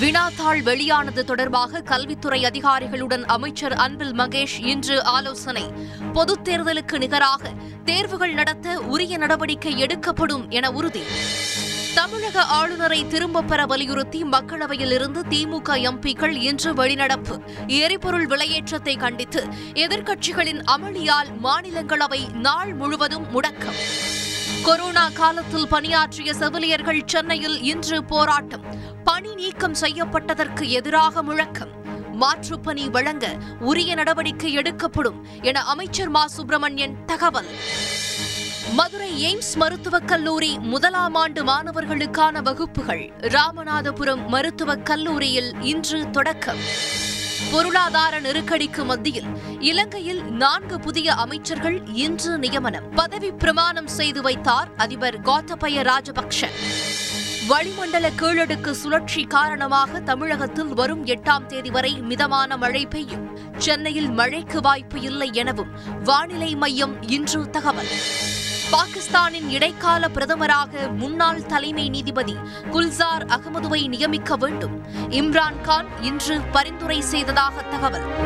வினாத்தாள் 0.00 0.62
வெளியானது 0.62 1.24
தொடர்பாக 1.24 1.80
கல்வித்துறை 1.80 2.44
அதிகாரிகளுடன் 2.44 3.24
அமைச்சர் 3.24 3.72
அன்பில் 3.72 4.12
மகேஷ் 4.12 4.66
இன்று 4.66 5.04
ஆலோசனை. 5.04 5.72
பொதுத் 6.12 6.48
தேர்தலுக்கு 6.48 6.98
நிகராக 6.98 7.50
தேர்வுகள் 7.84 8.32
நடத்த 8.32 8.80
உரிய 8.80 9.18
நடவடிக்கை 9.18 9.78
எடுக்கப்படும் 9.78 10.50
என 10.50 10.70
உறுதி. 10.70 11.02
தமிழக 11.94 12.42
ஆளுநரை 12.42 13.06
திரும்பப் 13.06 13.48
பெற 13.48 13.66
வலியுறுத்தி 13.66 14.24
மக்களவையில் 14.24 14.92
இருந்து 14.92 15.20
திமுக 15.20 15.68
எம்பிக்கள் 15.68 16.36
இன்று 16.36 16.74
வெளிநடப்பு. 16.74 17.40
எரிபொருள் 17.66 18.26
விலையேற்றத்தை 18.26 18.98
கண்டித்து 18.98 19.46
எதிர்க்கட்சிகளின் 19.72 20.62
அமளியால் 20.64 21.28
மாநிலங்களவை 21.42 22.32
நாள் 22.32 22.74
முழுவதும் 22.74 23.26
முடக்கம். 23.34 24.12
கொரோனா 24.64 25.08
காலத்தில் 25.08 25.68
பணியாற்றிய 25.68 26.34
செவிலியர்கள் 26.34 27.02
சென்னையில் 27.06 27.62
இன்று 27.62 28.04
போராட்டம். 28.04 28.64
பணி 29.04 29.34
நீக்கம் 29.34 29.74
செய்யப்பட்டதற்கு 29.80 30.68
எதிராக 30.68 31.22
முழக்கம். 31.22 31.82
மாற்றுப் 32.12 32.62
பணி 32.62 32.88
வழங்க 32.88 33.36
உரிய 33.60 33.94
நடவடிக்கை 33.94 34.52
எடுக்கப்படும் 34.52 35.26
என 35.42 35.62
அமைச்சர் 35.62 36.08
மா. 36.08 36.26
சுப்பிரமணியன் 36.26 37.04
தகவல். 37.04 37.46
மதுரை 38.72 39.36
எய்ம்ஸ் 39.36 39.56
மருத்துவக் 39.56 40.08
கல்லூரி 40.08 40.58
முதலாம் 40.58 41.14
ஆண்டு 41.14 41.44
மாணவர்களுக்கான 41.44 42.42
வகுப்புகள். 42.42 43.12
ராமநாதபுரம் 43.20 44.26
மருத்துவக் 44.26 44.86
கல்லூரியில் 44.86 45.54
இன்று 45.60 46.10
தொடக்கம். 46.10 46.58
பொருளாதார 47.52 48.20
நெருக்கடிக்கு 48.20 48.84
மத்தியில் 48.84 49.26
இலங்கையில் 49.60 50.22
நான்கு 50.24 50.80
புதிய 50.80 51.14
அமைச்சர்கள் 51.14 51.80
இன்று 51.92 52.38
நியமனம். 52.38 52.90
பதவி 52.90 53.32
பிரமாணம் 53.32 53.86
செய்து 53.86 54.22
வைத்தார் 54.22 54.68
அதிபர் 54.76 55.20
கோத்தபய 55.20 55.82
ராஜபக்ஷ. 55.82 56.46
வளிமண்டல 57.46 58.10
கீழடுக்கு 58.10 58.70
சுழற்சி 58.70 59.24
காரணமாக 59.24 60.00
தமிழகத்தில் 60.00 60.74
வரும் 60.74 61.06
எட்டாம் 61.06 61.46
தேதி 61.46 61.70
வரை 61.70 61.92
மிதமான 61.92 62.56
மழை 62.56 62.86
பெய்யும். 62.86 63.38
சென்னையில் 63.58 64.10
மழைக்கு 64.10 64.60
வாய்ப்பு 64.60 65.00
இல்லை 65.00 65.30
எனவும் 65.32 65.70
வானிலை 66.04 66.56
மையம் 66.56 67.02
இன்று 67.02 67.50
தகவல். 67.50 67.88
பாகிஸ்தானின் 68.70 69.48
இடைக்கால 69.48 70.08
பிரதமராக 70.08 70.96
முன்னாள் 70.96 71.46
தலைமை 71.46 71.88
நீதிபதி 71.88 72.36
குல்சார் 72.70 73.26
அகமதுவை 73.26 73.88
நியமிக்க 73.88 74.36
வேண்டும். 74.36 74.86
இம்ரான் 75.08 75.60
கான் 75.60 75.86
இன்று 76.00 76.40
பரிந்துரை 76.40 77.00
செய்ததாக 77.00 77.62
தகவல். 77.62 78.18